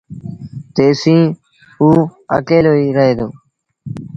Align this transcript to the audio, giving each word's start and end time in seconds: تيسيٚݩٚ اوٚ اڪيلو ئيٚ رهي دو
تيسيٚݩٚ 0.75 1.35
اوٚ 1.81 2.03
اڪيلو 2.37 2.71
ئيٚ 2.79 2.95
رهي 2.97 3.13
دو 3.19 3.27